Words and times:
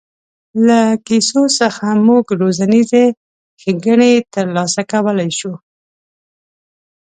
له 0.67 0.79
کیسو 1.07 1.41
څخه 1.59 1.85
موږ 2.07 2.25
روزنیزې 2.41 3.05
ښېګڼې 3.61 4.13
تر 4.33 4.45
لاسه 4.55 4.81
کولای 4.91 5.31
شو. 5.39 5.53